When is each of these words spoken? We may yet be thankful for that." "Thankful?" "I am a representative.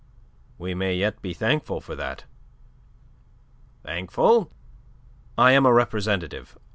We 0.57 0.73
may 0.73 0.95
yet 0.95 1.21
be 1.21 1.31
thankful 1.31 1.79
for 1.79 1.95
that." 1.95 2.23
"Thankful?" 3.83 4.49
"I 5.37 5.51
am 5.51 5.67
a 5.67 5.71
representative. 5.73 6.57